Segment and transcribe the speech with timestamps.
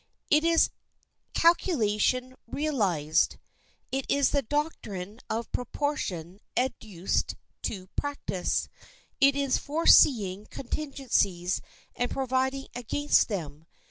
[0.31, 0.71] It is
[1.35, 3.37] calculation realized;
[3.91, 8.67] it is the doctrine of proportion educed to practice.
[9.19, 11.61] It is foreseeing contingencies
[11.95, 13.67] and providing against them.